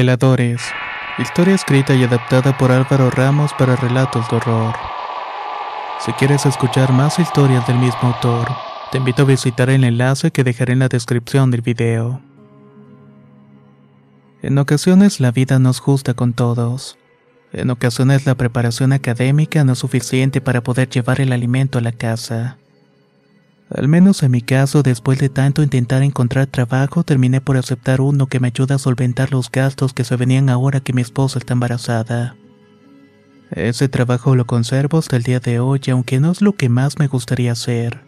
Veladores. 0.00 0.62
Historia 1.18 1.54
escrita 1.54 1.94
y 1.94 2.02
adaptada 2.04 2.56
por 2.56 2.72
Álvaro 2.72 3.10
Ramos 3.10 3.52
para 3.58 3.76
relatos 3.76 4.26
de 4.30 4.36
horror. 4.36 4.74
Si 6.02 6.10
quieres 6.14 6.46
escuchar 6.46 6.90
más 6.90 7.18
historias 7.18 7.66
del 7.66 7.76
mismo 7.76 8.00
autor, 8.04 8.48
te 8.90 8.96
invito 8.96 9.24
a 9.24 9.26
visitar 9.26 9.68
el 9.68 9.84
enlace 9.84 10.30
que 10.30 10.42
dejaré 10.42 10.72
en 10.72 10.78
la 10.78 10.88
descripción 10.88 11.50
del 11.50 11.60
video. 11.60 12.22
En 14.40 14.56
ocasiones 14.56 15.20
la 15.20 15.32
vida 15.32 15.58
no 15.58 15.68
es 15.68 15.80
justa 15.80 16.14
con 16.14 16.32
todos. 16.32 16.96
En 17.52 17.68
ocasiones 17.68 18.24
la 18.24 18.36
preparación 18.36 18.94
académica 18.94 19.64
no 19.64 19.74
es 19.74 19.80
suficiente 19.80 20.40
para 20.40 20.62
poder 20.62 20.88
llevar 20.88 21.20
el 21.20 21.30
alimento 21.30 21.76
a 21.76 21.82
la 21.82 21.92
casa. 21.92 22.56
Al 23.70 23.86
menos 23.86 24.22
en 24.24 24.32
mi 24.32 24.40
caso, 24.42 24.82
después 24.82 25.20
de 25.20 25.28
tanto 25.28 25.62
intentar 25.62 26.02
encontrar 26.02 26.48
trabajo, 26.48 27.04
terminé 27.04 27.40
por 27.40 27.56
aceptar 27.56 28.00
uno 28.00 28.26
que 28.26 28.40
me 28.40 28.48
ayuda 28.48 28.74
a 28.74 28.78
solventar 28.78 29.30
los 29.30 29.50
gastos 29.50 29.94
que 29.94 30.02
se 30.02 30.16
venían 30.16 30.48
ahora 30.48 30.80
que 30.80 30.92
mi 30.92 31.02
esposa 31.02 31.38
está 31.38 31.52
embarazada. 31.52 32.34
Ese 33.52 33.88
trabajo 33.88 34.34
lo 34.34 34.44
conservo 34.44 34.98
hasta 34.98 35.16
el 35.16 35.22
día 35.22 35.38
de 35.38 35.60
hoy, 35.60 35.80
aunque 35.90 36.18
no 36.18 36.32
es 36.32 36.42
lo 36.42 36.54
que 36.54 36.68
más 36.68 36.98
me 36.98 37.06
gustaría 37.06 37.52
hacer. 37.52 38.02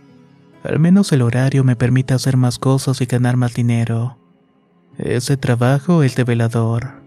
Al 0.65 0.81
menos 0.81 1.13
el 1.13 1.23
horario 1.23 1.63
me 1.63 1.77
permite 1.77 2.15
hacer 2.15 2.37
más 2.37 2.59
cosas 2.59 3.01
y 3.01 3.07
ganar 3.07 3.37
más 3.37 3.55
dinero. 3.55 4.19
Ese 4.99 5.37
trabajo 5.37 6.03
es 6.03 6.17
de 6.17 6.25
velador. 6.25 7.03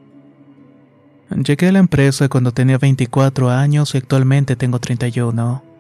Llegué 1.29 1.69
a 1.69 1.71
la 1.73 1.79
empresa 1.79 2.29
cuando 2.29 2.51
tenía 2.51 2.77
24 2.77 3.49
años 3.49 3.95
y 3.95 3.97
actualmente 3.97 4.55
tengo 4.55 4.79
31. 4.79 5.74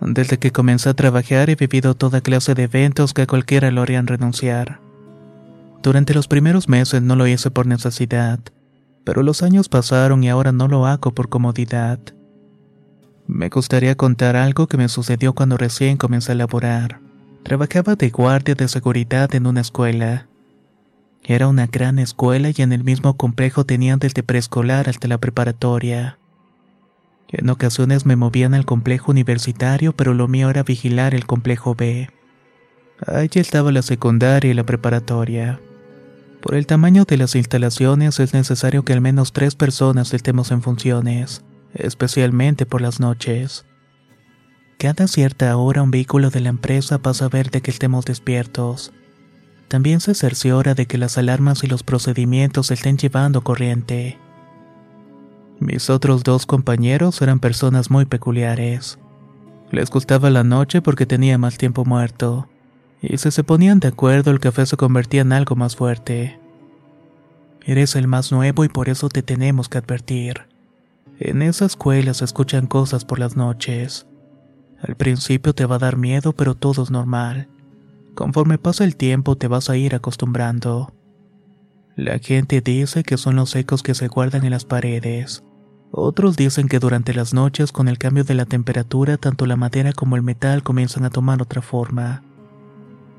Desde 0.00 0.38
que 0.38 0.52
comencé 0.52 0.88
a 0.88 0.94
trabajar 0.94 1.50
he 1.50 1.56
vivido 1.56 1.94
toda 1.94 2.20
clase 2.20 2.54
de 2.54 2.64
eventos 2.64 3.14
que 3.14 3.22
a 3.22 3.26
cualquiera 3.26 3.70
lo 3.70 3.82
harían 3.82 4.06
renunciar. 4.06 4.80
Durante 5.82 6.14
los 6.14 6.28
primeros 6.28 6.68
meses 6.68 7.02
no 7.02 7.16
lo 7.16 7.26
hice 7.26 7.50
por 7.50 7.66
necesidad, 7.66 8.40
pero 9.04 9.22
los 9.22 9.42
años 9.42 9.68
pasaron 9.68 10.22
y 10.22 10.28
ahora 10.28 10.52
no 10.52 10.68
lo 10.68 10.86
hago 10.86 11.12
por 11.12 11.28
comodidad. 11.28 11.98
Me 13.26 13.48
gustaría 13.48 13.94
contar 13.94 14.36
algo 14.36 14.66
que 14.68 14.76
me 14.76 14.88
sucedió 14.88 15.34
cuando 15.34 15.56
recién 15.56 15.96
comencé 15.96 16.32
a 16.32 16.34
laborar. 16.34 17.00
Trabajaba 17.42 17.94
de 17.94 18.10
guardia 18.10 18.54
de 18.54 18.68
seguridad 18.68 19.34
en 19.34 19.46
una 19.46 19.60
escuela. 19.60 20.28
Era 21.24 21.48
una 21.48 21.66
gran 21.66 21.98
escuela 21.98 22.50
y 22.54 22.62
en 22.62 22.72
el 22.72 22.84
mismo 22.84 23.16
complejo 23.16 23.64
tenían 23.64 23.98
desde 23.98 24.22
preescolar 24.22 24.88
hasta 24.88 25.08
la 25.08 25.18
preparatoria. 25.18 26.17
En 27.30 27.50
ocasiones 27.50 28.06
me 28.06 28.16
movían 28.16 28.54
al 28.54 28.64
complejo 28.64 29.10
universitario, 29.10 29.92
pero 29.92 30.14
lo 30.14 30.28
mío 30.28 30.48
era 30.48 30.62
vigilar 30.62 31.14
el 31.14 31.26
complejo 31.26 31.74
B. 31.74 32.08
Allí 33.06 33.40
estaba 33.40 33.70
la 33.70 33.82
secundaria 33.82 34.50
y 34.50 34.54
la 34.54 34.64
preparatoria. 34.64 35.60
Por 36.40 36.54
el 36.54 36.66
tamaño 36.66 37.04
de 37.04 37.16
las 37.16 37.34
instalaciones 37.34 38.18
es 38.20 38.32
necesario 38.32 38.84
que 38.84 38.92
al 38.92 39.00
menos 39.00 39.32
tres 39.32 39.54
personas 39.54 40.14
estemos 40.14 40.50
en 40.50 40.62
funciones, 40.62 41.42
especialmente 41.74 42.64
por 42.64 42.80
las 42.80 43.00
noches. 43.00 43.66
Cada 44.78 45.08
cierta 45.08 45.56
hora 45.56 45.82
un 45.82 45.90
vehículo 45.90 46.30
de 46.30 46.40
la 46.40 46.50
empresa 46.50 46.98
pasa 46.98 47.26
a 47.26 47.28
ver 47.28 47.50
de 47.50 47.60
que 47.60 47.70
estemos 47.70 48.04
despiertos. 48.04 48.92
También 49.66 50.00
se 50.00 50.14
cerciora 50.14 50.74
de 50.74 50.86
que 50.86 50.98
las 50.98 51.18
alarmas 51.18 51.62
y 51.64 51.66
los 51.66 51.82
procedimientos 51.82 52.70
estén 52.70 52.96
llevando 52.96 53.42
corriente. 53.42 54.16
Mis 55.60 55.90
otros 55.90 56.22
dos 56.22 56.46
compañeros 56.46 57.20
eran 57.20 57.40
personas 57.40 57.90
muy 57.90 58.04
peculiares. 58.04 58.98
Les 59.70 59.90
gustaba 59.90 60.30
la 60.30 60.44
noche 60.44 60.80
porque 60.80 61.04
tenía 61.04 61.36
más 61.36 61.58
tiempo 61.58 61.84
muerto, 61.84 62.48
y 63.02 63.18
si 63.18 63.30
se 63.30 63.44
ponían 63.44 63.80
de 63.80 63.88
acuerdo 63.88 64.30
el 64.30 64.40
café 64.40 64.66
se 64.66 64.76
convertía 64.76 65.22
en 65.22 65.32
algo 65.32 65.56
más 65.56 65.76
fuerte. 65.76 66.38
Eres 67.64 67.96
el 67.96 68.06
más 68.06 68.32
nuevo 68.32 68.64
y 68.64 68.68
por 68.68 68.88
eso 68.88 69.08
te 69.08 69.22
tenemos 69.22 69.68
que 69.68 69.78
advertir. 69.78 70.46
En 71.18 71.42
esa 71.42 71.66
escuela 71.66 72.14
se 72.14 72.24
escuchan 72.24 72.66
cosas 72.66 73.04
por 73.04 73.18
las 73.18 73.36
noches. 73.36 74.06
Al 74.80 74.94
principio 74.94 75.54
te 75.54 75.66
va 75.66 75.76
a 75.76 75.80
dar 75.80 75.96
miedo, 75.96 76.32
pero 76.32 76.54
todo 76.54 76.84
es 76.84 76.90
normal. 76.90 77.48
Conforme 78.14 78.58
pasa 78.58 78.84
el 78.84 78.96
tiempo 78.96 79.36
te 79.36 79.48
vas 79.48 79.68
a 79.68 79.76
ir 79.76 79.94
acostumbrando. 79.94 80.94
La 81.96 82.20
gente 82.20 82.60
dice 82.60 83.02
que 83.02 83.16
son 83.16 83.34
los 83.34 83.56
ecos 83.56 83.82
que 83.82 83.94
se 83.94 84.06
guardan 84.06 84.44
en 84.44 84.52
las 84.52 84.64
paredes. 84.64 85.42
Otros 85.90 86.36
dicen 86.36 86.68
que 86.68 86.78
durante 86.78 87.14
las 87.14 87.32
noches 87.32 87.72
con 87.72 87.88
el 87.88 87.98
cambio 87.98 88.24
de 88.24 88.34
la 88.34 88.44
temperatura 88.44 89.16
tanto 89.16 89.46
la 89.46 89.56
madera 89.56 89.92
como 89.92 90.16
el 90.16 90.22
metal 90.22 90.62
comienzan 90.62 91.04
a 91.04 91.10
tomar 91.10 91.40
otra 91.40 91.62
forma. 91.62 92.22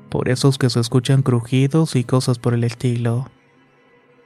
Por 0.08 0.28
eso 0.28 0.48
es 0.48 0.58
que 0.58 0.70
se 0.70 0.80
escuchan 0.80 1.22
crujidos 1.22 1.96
y 1.96 2.04
cosas 2.04 2.38
por 2.38 2.54
el 2.54 2.64
estilo. 2.64 3.28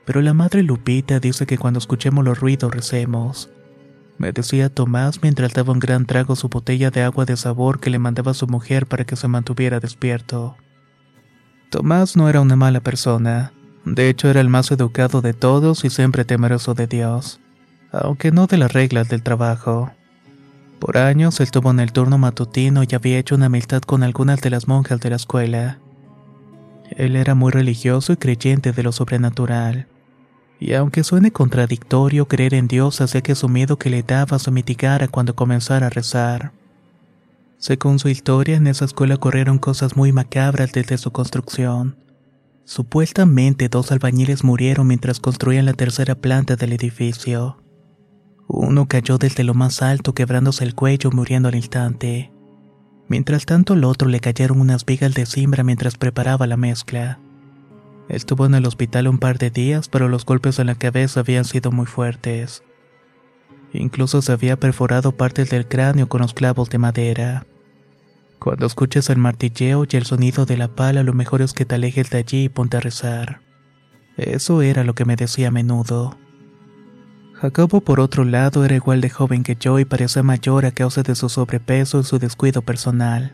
Pero 0.04 0.20
la 0.20 0.34
madre 0.34 0.62
Lupita 0.62 1.20
dice 1.20 1.46
que 1.46 1.56
cuando 1.56 1.78
escuchemos 1.78 2.24
los 2.24 2.38
ruidos 2.38 2.74
recemos. 2.74 3.50
Me 4.18 4.32
decía 4.32 4.68
Tomás 4.68 5.22
mientras 5.22 5.54
daba 5.54 5.72
un 5.72 5.80
gran 5.80 6.04
trago 6.04 6.36
su 6.36 6.48
botella 6.48 6.90
de 6.90 7.02
agua 7.02 7.24
de 7.24 7.36
sabor 7.36 7.80
que 7.80 7.90
le 7.90 7.98
mandaba 7.98 8.32
a 8.32 8.34
su 8.34 8.46
mujer 8.46 8.86
para 8.86 9.04
que 9.04 9.16
se 9.16 9.26
mantuviera 9.26 9.80
despierto. 9.80 10.56
Tomás 11.70 12.16
no 12.16 12.28
era 12.28 12.40
una 12.40 12.56
mala 12.56 12.80
persona, 12.80 13.52
de 13.84 14.08
hecho 14.08 14.28
era 14.28 14.40
el 14.40 14.48
más 14.48 14.70
educado 14.70 15.22
de 15.22 15.32
todos 15.32 15.84
y 15.84 15.90
siempre 15.90 16.24
temeroso 16.24 16.74
de 16.74 16.86
Dios 16.86 17.40
aunque 18.02 18.32
no 18.32 18.46
de 18.46 18.58
las 18.58 18.72
reglas 18.72 19.08
del 19.08 19.22
trabajo. 19.22 19.90
Por 20.78 20.98
años 20.98 21.40
estuvo 21.40 21.70
en 21.70 21.80
el 21.80 21.92
turno 21.92 22.18
matutino 22.18 22.82
y 22.82 22.94
había 22.94 23.18
hecho 23.18 23.36
una 23.36 23.46
amistad 23.46 23.82
con 23.82 24.02
algunas 24.02 24.40
de 24.40 24.50
las 24.50 24.68
monjas 24.68 25.00
de 25.00 25.10
la 25.10 25.16
escuela. 25.16 25.78
Él 26.90 27.16
era 27.16 27.34
muy 27.34 27.50
religioso 27.52 28.12
y 28.12 28.16
creyente 28.16 28.72
de 28.72 28.82
lo 28.82 28.92
sobrenatural. 28.92 29.86
Y 30.60 30.74
aunque 30.74 31.04
suene 31.04 31.32
contradictorio, 31.32 32.28
creer 32.28 32.54
en 32.54 32.68
Dios 32.68 33.00
hacía 33.00 33.22
que 33.22 33.34
su 33.34 33.48
miedo 33.48 33.78
que 33.78 33.90
le 33.90 34.02
daba 34.02 34.38
se 34.38 34.50
mitigara 34.50 35.08
cuando 35.08 35.34
comenzara 35.34 35.86
a 35.86 35.90
rezar. 35.90 36.52
Según 37.58 37.98
su 37.98 38.08
historia, 38.08 38.56
en 38.56 38.66
esa 38.66 38.84
escuela 38.84 39.14
ocurrieron 39.14 39.58
cosas 39.58 39.96
muy 39.96 40.12
macabras 40.12 40.72
desde 40.72 40.98
su 40.98 41.12
construcción. 41.12 41.96
Supuestamente 42.66 43.68
dos 43.68 43.90
albañiles 43.90 44.44
murieron 44.44 44.86
mientras 44.86 45.20
construían 45.20 45.64
la 45.64 45.72
tercera 45.74 46.14
planta 46.14 46.56
del 46.56 46.72
edificio. 46.72 47.63
Uno 48.46 48.86
cayó 48.86 49.18
desde 49.18 49.44
lo 49.44 49.54
más 49.54 49.82
alto 49.82 50.14
quebrándose 50.14 50.64
el 50.64 50.74
cuello 50.74 51.10
muriendo 51.10 51.48
al 51.48 51.54
instante. 51.54 52.30
Mientras 53.08 53.46
tanto 53.46 53.74
al 53.74 53.84
otro 53.84 54.08
le 54.08 54.20
cayeron 54.20 54.60
unas 54.60 54.84
vigas 54.84 55.14
de 55.14 55.26
cimbra 55.26 55.62
mientras 55.64 55.96
preparaba 55.96 56.46
la 56.46 56.56
mezcla. 56.56 57.18
Estuvo 58.08 58.46
en 58.46 58.54
el 58.54 58.66
hospital 58.66 59.08
un 59.08 59.18
par 59.18 59.38
de 59.38 59.50
días, 59.50 59.88
pero 59.88 60.08
los 60.08 60.26
golpes 60.26 60.58
en 60.58 60.66
la 60.66 60.74
cabeza 60.74 61.20
habían 61.20 61.44
sido 61.44 61.70
muy 61.72 61.86
fuertes. 61.86 62.62
Incluso 63.72 64.22
se 64.22 64.32
había 64.32 64.58
perforado 64.58 65.12
partes 65.12 65.50
del 65.50 65.66
cráneo 65.66 66.08
con 66.08 66.20
los 66.20 66.34
clavos 66.34 66.70
de 66.70 66.78
madera. 66.78 67.46
Cuando 68.38 68.66
escuches 68.66 69.08
el 69.08 69.16
martilleo 69.16 69.86
y 69.90 69.96
el 69.96 70.04
sonido 70.04 70.44
de 70.44 70.58
la 70.58 70.68
pala, 70.68 71.02
lo 71.02 71.14
mejor 71.14 71.40
es 71.40 71.54
que 71.54 71.64
te 71.64 71.76
alejes 71.76 72.10
de 72.10 72.18
allí 72.18 72.44
y 72.44 72.48
ponte 72.50 72.76
a 72.76 72.80
rezar. 72.80 73.40
Eso 74.16 74.62
era 74.62 74.84
lo 74.84 74.94
que 74.94 75.06
me 75.06 75.16
decía 75.16 75.48
a 75.48 75.50
menudo. 75.50 76.18
Jacobo, 77.40 77.80
por 77.80 78.00
otro 78.00 78.24
lado, 78.24 78.64
era 78.64 78.76
igual 78.76 79.00
de 79.00 79.10
joven 79.10 79.42
que 79.42 79.56
yo 79.58 79.78
y 79.78 79.84
parecía 79.84 80.22
mayor 80.22 80.66
a 80.66 80.70
causa 80.70 81.02
de 81.02 81.14
su 81.14 81.28
sobrepeso 81.28 82.00
y 82.00 82.04
su 82.04 82.18
descuido 82.18 82.62
personal. 82.62 83.32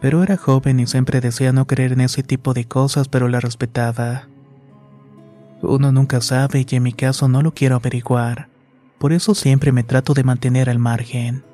Pero 0.00 0.22
era 0.22 0.36
joven 0.36 0.80
y 0.80 0.86
siempre 0.86 1.20
decía 1.20 1.52
no 1.52 1.66
creer 1.66 1.92
en 1.92 2.00
ese 2.00 2.24
tipo 2.24 2.52
de 2.54 2.64
cosas, 2.64 3.08
pero 3.08 3.28
la 3.28 3.38
respetaba. 3.38 4.26
Uno 5.62 5.92
nunca 5.92 6.20
sabe 6.20 6.66
y 6.68 6.74
en 6.74 6.82
mi 6.82 6.92
caso 6.92 7.28
no 7.28 7.40
lo 7.40 7.54
quiero 7.54 7.76
averiguar. 7.76 8.48
Por 8.98 9.12
eso 9.12 9.34
siempre 9.34 9.70
me 9.70 9.84
trato 9.84 10.12
de 10.12 10.24
mantener 10.24 10.68
al 10.68 10.80
margen. 10.80 11.44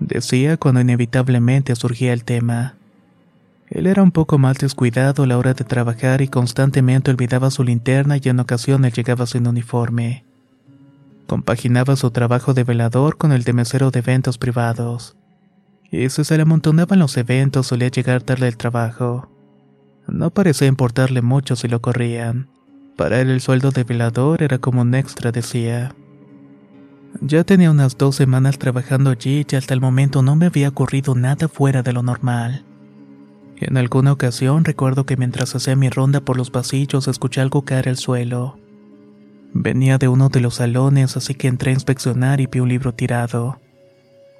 Decía 0.00 0.56
cuando 0.56 0.80
inevitablemente 0.80 1.76
surgía 1.76 2.12
el 2.12 2.24
tema. 2.24 2.74
Él 3.68 3.86
era 3.86 4.02
un 4.02 4.10
poco 4.10 4.38
más 4.38 4.58
descuidado 4.58 5.22
a 5.22 5.26
la 5.28 5.38
hora 5.38 5.54
de 5.54 5.64
trabajar 5.64 6.22
y 6.22 6.28
constantemente 6.28 7.12
olvidaba 7.12 7.52
su 7.52 7.62
linterna 7.62 8.16
y 8.16 8.28
en 8.28 8.40
ocasiones 8.40 8.94
llegaba 8.94 9.26
sin 9.26 9.46
uniforme. 9.46 10.24
Compaginaba 11.30 11.94
su 11.94 12.10
trabajo 12.10 12.54
de 12.54 12.64
velador 12.64 13.16
con 13.16 13.30
el 13.30 13.44
de 13.44 13.52
mesero 13.52 13.92
de 13.92 14.00
eventos 14.00 14.36
privados. 14.36 15.16
Y 15.88 16.08
si 16.08 16.24
se 16.24 16.36
le 16.36 16.42
amontonaban 16.42 16.98
los 16.98 17.16
eventos 17.16 17.68
solía 17.68 17.86
llegar 17.86 18.24
tarde 18.24 18.46
del 18.46 18.56
trabajo. 18.56 19.30
No 20.08 20.30
parecía 20.30 20.66
importarle 20.66 21.22
mucho 21.22 21.54
si 21.54 21.68
lo 21.68 21.80
corrían. 21.80 22.50
Para 22.96 23.20
él 23.20 23.30
el 23.30 23.40
sueldo 23.40 23.70
de 23.70 23.84
velador 23.84 24.42
era 24.42 24.58
como 24.58 24.80
un 24.80 24.92
extra, 24.96 25.30
decía. 25.30 25.94
Ya 27.20 27.44
tenía 27.44 27.70
unas 27.70 27.96
dos 27.96 28.16
semanas 28.16 28.58
trabajando 28.58 29.10
allí 29.10 29.46
y 29.48 29.54
hasta 29.54 29.72
el 29.72 29.80
momento 29.80 30.22
no 30.22 30.34
me 30.34 30.46
había 30.46 30.70
ocurrido 30.70 31.14
nada 31.14 31.46
fuera 31.46 31.84
de 31.84 31.92
lo 31.92 32.02
normal. 32.02 32.64
En 33.58 33.76
alguna 33.76 34.10
ocasión 34.10 34.64
recuerdo 34.64 35.06
que 35.06 35.16
mientras 35.16 35.54
hacía 35.54 35.76
mi 35.76 35.90
ronda 35.90 36.22
por 36.22 36.36
los 36.36 36.50
pasillos 36.50 37.06
escuché 37.06 37.40
algo 37.40 37.64
caer 37.64 37.88
al 37.88 37.98
suelo. 37.98 38.59
Venía 39.52 39.98
de 39.98 40.08
uno 40.08 40.28
de 40.28 40.40
los 40.40 40.56
salones, 40.56 41.16
así 41.16 41.34
que 41.34 41.48
entré 41.48 41.70
a 41.70 41.74
inspeccionar 41.74 42.40
y 42.40 42.46
vi 42.46 42.60
un 42.60 42.68
libro 42.68 42.94
tirado. 42.94 43.60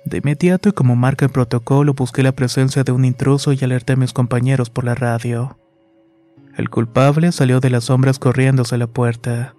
De 0.05 0.19
inmediato 0.19 0.69
y 0.69 0.73
como 0.73 0.97
marca 0.97 1.25
el 1.25 1.33
protocolo 1.33 1.95
busqué 1.95 2.23
la 2.23 2.33
presencia 2.33 2.85
de 2.85 2.93
un 2.93 3.05
intruso 3.05 3.53
y 3.53 3.59
alerté 3.63 3.95
a 3.95 3.97
mis 3.97 4.13
compañeros 4.13 4.71
por 4.71 4.85
la 4.85 4.95
radio. 4.95 5.59
El 6.57 6.71
culpable 6.71 7.33
salió 7.33 7.61
de 7.61 7.71
las 7.71 7.85
sombras 7.85 8.19
corriendo 8.19 8.63
hacia 8.63 8.79
la 8.79 8.87
puerta. 8.87 9.55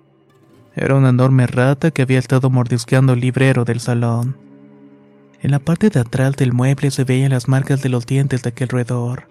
Era 0.76 0.96
una 0.96 1.10
enorme 1.10 1.48
rata 1.48 1.92
que 1.92 2.02
había 2.02 2.20
estado 2.20 2.50
mordisqueando 2.50 3.14
el 3.14 3.20
librero 3.20 3.66
del 3.66 3.80
salón. 3.80 4.38
En 5.42 5.52
la 5.52 5.60
parte 5.60 5.90
de 5.90 6.00
atrás 6.00 6.36
del 6.36 6.54
mueble 6.54 6.92
se 6.92 7.04
veían 7.04 7.32
las 7.32 7.48
marcas 7.48 7.82
de 7.82 7.90
los 7.90 8.06
dientes 8.06 8.44
de 8.44 8.50
aquel 8.50 8.70
roedor. 8.70 9.28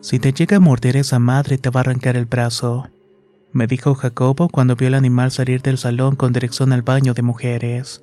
Si 0.00 0.18
te 0.18 0.32
llega 0.32 0.56
a 0.56 0.60
morder 0.60 0.96
esa 0.96 1.18
madre 1.18 1.58
te 1.58 1.70
va 1.70 1.80
a 1.80 1.82
arrancar 1.82 2.16
el 2.16 2.26
brazo, 2.26 2.88
me 3.52 3.66
dijo 3.66 3.94
Jacobo 3.94 4.48
cuando 4.48 4.76
vio 4.76 4.88
al 4.88 4.94
animal 4.94 5.30
salir 5.30 5.62
del 5.62 5.78
salón 5.78 6.16
con 6.16 6.32
dirección 6.32 6.72
al 6.72 6.82
baño 6.82 7.14
de 7.14 7.22
mujeres. 7.22 8.02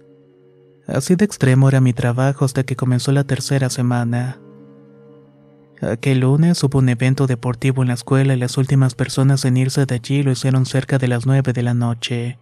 Así 0.87 1.15
de 1.15 1.25
extremo 1.25 1.69
era 1.69 1.81
mi 1.81 1.93
trabajo 1.93 2.45
hasta 2.45 2.63
que 2.63 2.75
comenzó 2.75 3.11
la 3.11 3.23
tercera 3.23 3.69
semana. 3.69 4.39
Aquel 5.81 6.21
lunes 6.21 6.63
hubo 6.63 6.79
un 6.79 6.89
evento 6.89 7.27
deportivo 7.27 7.81
en 7.81 7.89
la 7.89 7.93
escuela 7.93 8.33
y 8.33 8.37
las 8.37 8.57
últimas 8.57 8.95
personas 8.95 9.45
en 9.45 9.57
irse 9.57 9.85
de 9.85 9.95
allí 9.95 10.23
lo 10.23 10.31
hicieron 10.31 10.65
cerca 10.65 10.97
de 10.97 11.07
las 11.07 11.25
nueve 11.25 11.53
de 11.53 11.61
la 11.61 11.73
noche. 11.73 12.39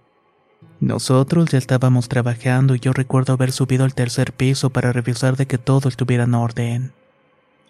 Nosotros 0.79 1.49
ya 1.51 1.57
estábamos 1.57 2.07
trabajando 2.07 2.75
y 2.75 2.79
yo 2.79 2.93
recuerdo 2.93 3.33
haber 3.33 3.51
subido 3.51 3.83
al 3.83 3.93
tercer 3.93 4.31
piso 4.33 4.69
para 4.69 4.93
revisar 4.93 5.35
de 5.35 5.47
que 5.47 5.57
todo 5.57 5.89
estuviera 5.89 6.23
en 6.23 6.33
orden. 6.33 6.93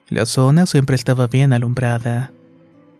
La 0.10 0.26
zona 0.26 0.66
siempre 0.66 0.96
estaba 0.96 1.28
bien 1.28 1.52
alumbrada. 1.52 2.32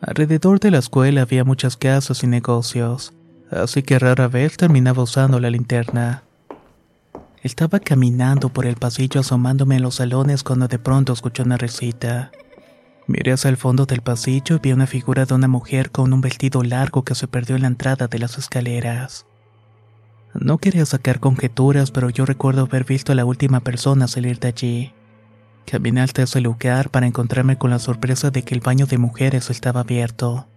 Alrededor 0.02 0.60
de 0.60 0.72
la 0.72 0.80
escuela 0.80 1.22
había 1.22 1.44
muchas 1.44 1.78
casas 1.78 2.24
y 2.24 2.28
negocios, 2.28 3.14
así 3.50 3.82
que 3.82 3.98
rara 3.98 4.28
vez 4.28 4.58
terminaba 4.58 5.04
usando 5.04 5.40
la 5.40 5.50
linterna. 5.50 6.24
Estaba 7.42 7.80
caminando 7.80 8.50
por 8.50 8.66
el 8.66 8.76
pasillo 8.76 9.22
asomándome 9.22 9.76
en 9.76 9.84
los 9.84 9.96
salones 9.96 10.44
cuando 10.44 10.68
de 10.68 10.80
pronto 10.80 11.14
escuché 11.14 11.44
una 11.44 11.58
recita. 11.58 12.32
Miré 13.08 13.34
hacia 13.34 13.50
el 13.50 13.58
fondo 13.58 13.86
del 13.86 14.02
pasillo 14.02 14.56
y 14.56 14.60
vi 14.60 14.72
una 14.74 14.88
figura 14.88 15.26
de 15.26 15.36
una 15.36 15.48
mujer 15.48 15.92
con 15.92 16.12
un 16.12 16.22
vestido 16.22 16.64
largo 16.64 17.04
que 17.04 17.14
se 17.14 17.28
perdió 17.28 17.56
en 17.56 17.62
la 17.62 17.68
entrada 17.68 18.08
de 18.08 18.20
las 18.20 18.38
escaleras. 18.38 19.26
No 20.34 20.58
quería 20.58 20.86
sacar 20.86 21.20
conjeturas, 21.20 21.92
pero 21.92 22.10
yo 22.10 22.26
recuerdo 22.26 22.64
haber 22.64 22.84
visto 22.84 23.12
a 23.12 23.16
la 23.16 23.26
última 23.26 23.60
persona 23.60 24.08
salir 24.08 24.40
de 24.40 24.48
allí. 24.48 24.94
Caminé 25.66 26.02
hasta 26.02 26.24
ese 26.24 26.42
lugar 26.42 26.92
para 26.92 27.08
encontrarme 27.08 27.58
con 27.58 27.72
la 27.72 27.80
sorpresa 27.80 28.30
de 28.30 28.44
que 28.44 28.54
el 28.54 28.62
baño 28.62 28.86
de 28.86 28.98
mujeres 28.98 29.50
estaba 29.50 29.82
abierto. 29.82 30.48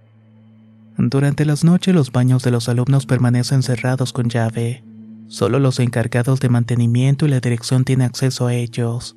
Durante 0.99 1.45
las 1.45 1.65
noches 1.65 1.95
los 1.95 2.13
baños 2.13 2.43
de 2.43 2.51
los 2.51 2.69
alumnos 2.69 3.07
permanecen 3.07 3.63
cerrados 3.63 4.13
con 4.13 4.29
llave. 4.29 4.85
Solo 5.29 5.61
los 5.61 5.79
encargados 5.79 6.41
de 6.41 6.49
mantenimiento 6.49 7.25
y 7.25 7.29
la 7.29 7.41
dirección 7.41 7.85
tienen 7.85 8.07
acceso 8.07 8.47
a 8.47 8.55
ellos. 8.55 9.17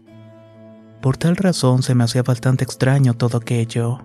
Por 1.02 1.18
tal 1.18 1.36
razón 1.36 1.82
se 1.82 1.96
me 1.96 2.04
hacía 2.04 2.22
bastante 2.22 2.64
extraño 2.64 3.16
todo 3.16 3.40
aquello. 3.40 4.00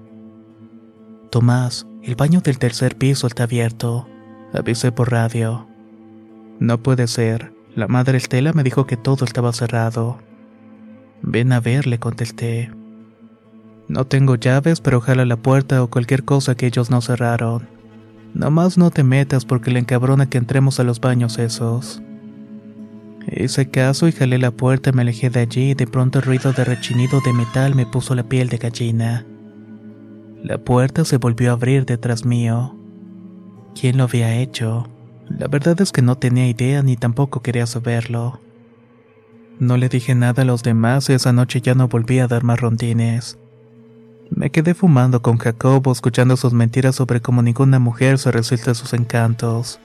Tomás, 1.30 1.86
el 2.02 2.16
baño 2.16 2.40
del 2.40 2.58
tercer 2.58 2.96
piso 2.96 3.26
está 3.26 3.42
abierto. 3.42 4.08
Avisé 4.54 4.90
por 4.90 5.10
radio. 5.10 5.68
No 6.58 6.82
puede 6.82 7.06
ser. 7.06 7.52
La 7.74 7.88
madre 7.88 8.16
Estela 8.16 8.54
me 8.54 8.62
dijo 8.62 8.86
que 8.86 8.96
todo 8.96 9.26
estaba 9.26 9.52
cerrado. 9.52 10.18
Ven 11.22 11.52
a 11.52 11.60
ver, 11.60 11.86
le 11.86 11.98
contesté. 11.98 12.70
No 13.88 14.06
tengo 14.06 14.34
llaves, 14.34 14.80
pero 14.80 15.00
jala 15.00 15.24
la 15.24 15.36
puerta 15.36 15.82
o 15.82 15.88
cualquier 15.88 16.24
cosa 16.24 16.56
que 16.56 16.66
ellos 16.66 16.90
no 16.90 17.00
cerraron. 17.00 17.68
Nomás 18.34 18.76
no 18.76 18.90
te 18.90 19.02
metas 19.02 19.44
porque 19.44 19.70
le 19.70 19.78
encabrona 19.78 20.28
que 20.28 20.38
entremos 20.38 20.80
a 20.80 20.84
los 20.84 21.00
baños 21.00 21.38
esos. 21.38 22.02
Hice 23.28 23.70
caso 23.70 24.06
y 24.06 24.12
jalé 24.12 24.38
la 24.38 24.50
puerta 24.50 24.92
me 24.92 25.02
alejé 25.02 25.30
de 25.30 25.40
allí 25.40 25.70
y 25.70 25.74
de 25.74 25.86
pronto 25.86 26.18
el 26.18 26.24
ruido 26.24 26.52
de 26.52 26.64
rechinido 26.64 27.20
de 27.24 27.32
metal 27.32 27.74
me 27.74 27.86
puso 27.86 28.14
la 28.14 28.22
piel 28.22 28.48
de 28.48 28.58
gallina. 28.58 29.26
La 30.42 30.58
puerta 30.58 31.04
se 31.04 31.16
volvió 31.16 31.50
a 31.50 31.54
abrir 31.54 31.86
detrás 31.86 32.24
mío. 32.24 32.76
¿Quién 33.78 33.96
lo 33.96 34.04
había 34.04 34.36
hecho? 34.36 34.88
La 35.28 35.48
verdad 35.48 35.80
es 35.80 35.90
que 35.90 36.02
no 36.02 36.16
tenía 36.18 36.48
idea 36.48 36.82
ni 36.82 36.96
tampoco 36.96 37.42
quería 37.42 37.66
saberlo. 37.66 38.40
No 39.58 39.78
le 39.78 39.88
dije 39.88 40.14
nada 40.14 40.42
a 40.42 40.44
los 40.44 40.62
demás 40.62 41.08
y 41.08 41.14
esa 41.14 41.32
noche 41.32 41.62
ya 41.62 41.74
no 41.74 41.88
volví 41.88 42.18
a 42.18 42.28
dar 42.28 42.44
más 42.44 42.60
rondines. 42.60 43.38
Me 44.30 44.50
quedé 44.50 44.74
fumando 44.74 45.22
con 45.22 45.38
Jacobo 45.38 45.92
escuchando 45.92 46.36
sus 46.36 46.52
mentiras 46.52 46.96
sobre 46.96 47.20
cómo 47.20 47.42
ninguna 47.42 47.78
mujer 47.78 48.18
se 48.18 48.30
resiste 48.32 48.70
a 48.70 48.74
sus 48.74 48.92
encantos 48.92 49.78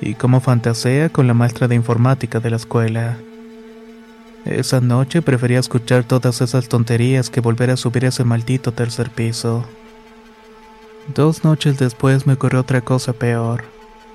y 0.00 0.14
cómo 0.14 0.40
fantasea 0.40 1.08
con 1.10 1.26
la 1.26 1.34
maestra 1.34 1.68
de 1.68 1.76
informática 1.76 2.40
de 2.40 2.50
la 2.50 2.56
escuela. 2.56 3.18
Esa 4.44 4.80
noche 4.80 5.22
prefería 5.22 5.58
escuchar 5.58 6.04
todas 6.04 6.40
esas 6.40 6.68
tonterías 6.68 7.30
que 7.30 7.40
volver 7.40 7.70
a 7.70 7.76
subir 7.76 8.06
ese 8.06 8.24
maldito 8.24 8.72
tercer 8.72 9.10
piso. 9.10 9.64
Dos 11.14 11.44
noches 11.44 11.78
después 11.78 12.26
me 12.26 12.32
ocurrió 12.32 12.60
otra 12.60 12.80
cosa 12.80 13.12
peor. 13.12 13.64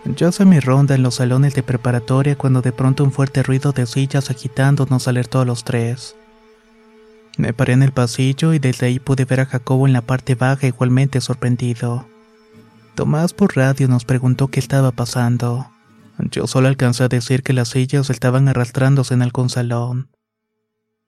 Yo 0.06 0.28
hacía 0.28 0.46
mi 0.46 0.60
ronda 0.60 0.94
en 0.94 1.02
los 1.02 1.16
salones 1.16 1.56
de 1.56 1.64
preparatoria 1.64 2.36
cuando 2.36 2.62
de 2.62 2.72
pronto 2.72 3.04
un 3.04 3.12
fuerte 3.12 3.42
ruido 3.42 3.72
de 3.72 3.88
sillas 3.88 4.30
agitando 4.30 4.86
nos 4.88 5.08
alertó 5.08 5.42
a 5.42 5.46
los 5.46 5.64
tres. 5.64 6.16
Me 7.38 7.54
paré 7.54 7.74
en 7.74 7.82
el 7.82 7.92
pasillo 7.92 8.54
y 8.54 8.60
desde 8.60 8.86
ahí 8.86 9.00
pude 9.00 9.26
ver 9.26 9.42
a 9.42 9.46
Jacobo 9.46 9.88
en 9.88 9.94
la 9.94 10.02
parte 10.02 10.36
baja 10.36 10.68
igualmente 10.68 11.20
sorprendido. 11.22 12.08
Tomás 12.94 13.34
por 13.34 13.58
radio 13.58 13.88
nos 13.88 14.06
preguntó 14.06 14.48
qué 14.48 14.60
estaba 14.60 14.92
pasando. 14.92 15.72
Yo 16.32 16.46
solo 16.48 16.68
alcancé 16.68 17.04
a 17.04 17.10
decir 17.10 17.42
que 17.42 17.52
las 17.52 17.70
sillas 17.70 18.10
estaban 18.10 18.48
arrastrándose 18.48 19.16
en 19.16 19.24
algún 19.24 19.50
salón. 19.50 20.12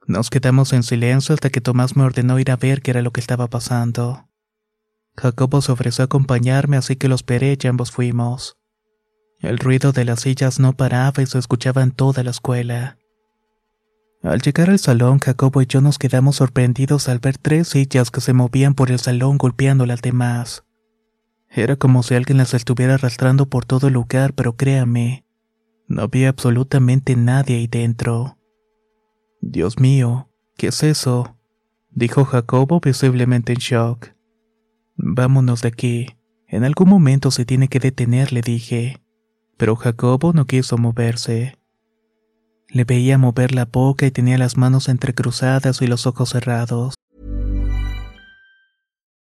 Nos 0.08 0.30
quedamos 0.30 0.74
en 0.74 0.84
silencio 0.84 1.36
hasta 1.36 1.50
que 1.50 1.62
Tomás 1.62 1.96
me 1.96 2.04
ordenó 2.04 2.40
ir 2.40 2.52
a 2.52 2.58
ver 2.58 2.82
qué 2.82 2.92
era 2.92 3.02
lo 3.04 3.12
que 3.12 3.22
estaba 3.22 3.48
pasando. 3.48 4.28
Jacobo 5.16 5.62
se 5.62 5.72
ofreció 5.72 6.04
a 6.04 6.06
acompañarme, 6.06 6.78
así 6.78 6.96
que 6.96 7.08
los 7.08 7.22
esperé 7.22 7.58
y 7.62 7.68
ambos 7.68 7.92
fuimos. 7.92 8.58
El 9.40 9.60
ruido 9.60 9.92
de 9.92 10.06
las 10.06 10.22
sillas 10.22 10.60
no 10.60 10.74
paraba 10.74 11.22
y 11.22 11.26
se 11.28 11.38
escuchaba 11.38 11.84
en 11.84 11.92
toda 11.92 12.24
la 12.24 12.32
escuela. 12.32 12.98
Al 14.24 14.42
llegar 14.42 14.70
al 14.70 14.80
salón, 14.80 15.20
Jacobo 15.20 15.62
y 15.62 15.68
yo 15.68 15.80
nos 15.80 16.00
quedamos 16.00 16.38
sorprendidos 16.38 17.08
al 17.08 17.20
ver 17.20 17.38
tres 17.38 17.70
sillas 17.70 18.10
que 18.10 18.20
se 18.20 18.34
movían 18.34 18.74
por 18.74 18.92
el 18.92 19.00
salón 19.00 19.38
golpeando 19.38 19.86
las 19.86 20.02
demás. 20.02 20.64
Era 21.50 21.76
como 21.76 22.04
si 22.04 22.16
alguien 22.16 22.40
las 22.40 22.54
estuviera 22.54 22.96
arrastrando 22.96 23.48
por 23.48 23.66
todo 23.66 23.88
el 23.88 23.94
lugar, 23.94 24.34
pero 24.34 24.56
créame, 24.56 25.24
no 25.88 26.02
había 26.02 26.30
absolutamente 26.30 27.16
nadie 27.16 27.58
ahí 27.58 27.68
dentro. 27.68 28.38
Dios 29.40 29.80
mío, 29.80 30.30
¿qué 30.58 30.68
es 30.68 30.84
eso? 30.84 31.38
dijo 31.92 32.26
Jacobo 32.26 32.82
visiblemente 32.82 33.54
en 33.54 33.60
shock. 33.60 34.10
Vámonos 34.98 35.62
de 35.62 35.70
aquí. 35.70 36.08
En 36.48 36.64
algún 36.64 36.90
momento 36.90 37.32
se 37.32 37.46
tiene 37.46 37.68
que 37.70 37.80
detener, 37.80 38.34
le 38.34 38.42
dije. 38.42 39.02
Pero 39.58 39.76
Jacobo 39.76 40.34
no 40.34 40.46
quiso 40.46 40.78
moverse. 40.78 41.58
Le 42.70 42.84
veía 42.84 43.18
mover 43.18 43.54
la 43.54 43.66
boca 43.66 44.06
y 44.06 44.12
tenía 44.12 44.38
las 44.38 44.58
manos 44.58 44.88
entrecruzadas 44.88 45.82
y 45.82 45.88
los 45.88 46.06
ojos 46.06 46.30
cerrados. 46.30 46.96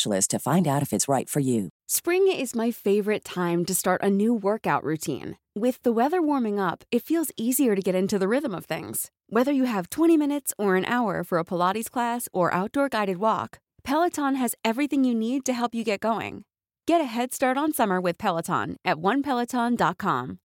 specialist 0.00 0.30
to 0.30 0.38
find 0.38 0.66
out 0.66 0.82
if 0.82 0.92
it's 0.92 1.08
right 1.08 1.28
for 1.30 1.40
you. 1.40 1.68
Spring 1.88 2.28
is 2.28 2.54
my 2.56 2.70
favorite 2.70 3.24
time 3.24 3.64
to 3.66 3.74
start 3.74 4.02
a 4.02 4.10
new 4.10 4.34
workout 4.34 4.84
routine. 4.84 5.36
With 5.58 5.82
the 5.82 5.92
weather 5.92 6.20
warming 6.22 6.58
up, 6.58 6.84
it 6.90 7.04
feels 7.04 7.30
easier 7.36 7.74
to 7.76 7.82
get 7.82 7.94
into 7.94 8.18
the 8.18 8.28
rhythm 8.28 8.54
of 8.54 8.66
things. 8.66 9.10
Whether 9.28 9.52
you 9.52 9.66
have 9.66 9.90
20 9.90 10.16
minutes 10.16 10.52
or 10.56 10.76
an 10.76 10.84
hour 10.86 11.24
for 11.24 11.38
a 11.38 11.44
Pilates 11.44 11.90
class 11.90 12.28
or 12.32 12.52
outdoor 12.54 12.88
guided 12.88 13.18
walk, 13.18 13.58
Peloton 13.82 14.36
has 14.36 14.54
everything 14.64 15.04
you 15.04 15.14
need 15.14 15.44
to 15.44 15.52
help 15.52 15.74
you 15.74 15.84
get 15.84 16.00
going. 16.00 16.44
Get 16.86 17.00
a 17.00 17.04
head 17.04 17.32
start 17.32 17.58
on 17.58 17.72
summer 17.72 18.00
with 18.00 18.18
Peloton 18.18 18.76
at 18.84 18.96
onepeloton.com. 18.96 20.38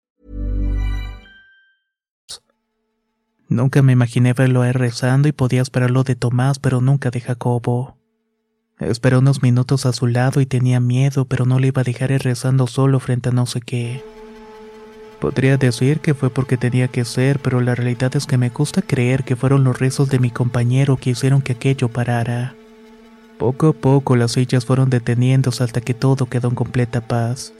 Nunca 3.49 3.83
me 3.83 3.93
imaginé 3.93 4.33
verlo 4.33 4.63
a 4.63 4.69
él 4.69 4.73
rezando 4.73 5.27
y 5.27 5.31
podía 5.31 5.61
esperarlo 5.61 6.03
de 6.03 6.15
Tomás, 6.15 6.57
pero 6.57 6.81
nunca 6.81 7.11
de 7.11 7.19
Jacobo. 7.19 8.02
Esperé 8.89 9.17
unos 9.17 9.41
minutos 9.41 9.85
a 9.85 9.93
su 9.93 10.07
lado 10.07 10.41
y 10.41 10.45
tenía 10.45 10.79
miedo, 10.79 11.25
pero 11.25 11.45
no 11.45 11.59
le 11.59 11.67
iba 11.67 11.81
a 11.81 11.85
dejar 11.85 12.11
ir 12.11 12.21
rezando 12.21 12.67
solo 12.67 12.99
frente 12.99 13.29
a 13.29 13.31
no 13.31 13.45
sé 13.45 13.61
qué. 13.61 14.03
Podría 15.19 15.57
decir 15.57 16.01
que 16.01 16.13
fue 16.13 16.29
porque 16.29 16.57
tenía 16.57 16.89
que 16.89 17.05
ser, 17.05 17.39
pero 17.39 17.61
la 17.61 17.75
realidad 17.75 18.13
es 18.15 18.25
que 18.25 18.37
me 18.37 18.49
gusta 18.49 18.81
creer 18.81 19.23
que 19.23 19.37
fueron 19.37 19.63
los 19.63 19.79
rezos 19.79 20.09
de 20.09 20.19
mi 20.19 20.29
compañero 20.31 20.97
que 20.97 21.11
hicieron 21.11 21.41
que 21.41 21.53
aquello 21.53 21.87
parara. 21.87 22.55
Poco 23.37 23.67
a 23.67 23.73
poco 23.73 24.15
las 24.17 24.33
sillas 24.33 24.65
fueron 24.65 24.89
deteniéndose 24.89 25.63
hasta 25.63 25.81
que 25.81 25.93
todo 25.93 26.25
quedó 26.25 26.49
en 26.49 26.55
completa 26.55 27.01
paz. 27.07 27.53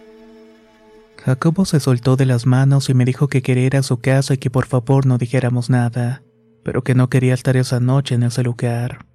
Jacobo 1.24 1.64
se 1.64 1.80
soltó 1.80 2.18
de 2.18 2.26
las 2.26 2.46
manos 2.46 2.90
y 2.90 2.94
me 2.94 3.06
dijo 3.06 3.30
que 3.30 3.42
quería 3.42 3.66
ir 3.66 3.78
a 3.78 3.84
su 3.84 3.98
casa 3.98 4.34
y 4.34 4.38
que 4.38 4.50
por 4.50 4.66
favor 4.66 5.06
no 5.06 5.18
dijéramos 5.18 5.70
nada, 5.70 6.22
pero 6.64 6.84
que 6.84 6.96
no 6.96 7.10
quería 7.10 7.34
estar 7.34 7.56
esa 7.56 7.80
noche 7.80 8.16
en 8.16 8.24
ese 8.24 8.44
lugar. 8.44 9.06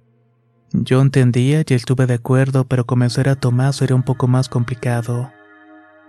Yo 0.71 1.01
entendía 1.01 1.63
y 1.67 1.73
estuve 1.73 2.05
de 2.05 2.15
acuerdo, 2.15 2.65
pero 2.65 2.85
convencer 2.85 3.27
a 3.27 3.35
Tomás 3.35 3.81
era 3.81 3.95
un 3.95 4.03
poco 4.03 4.27
más 4.27 4.49
complicado. 4.49 5.31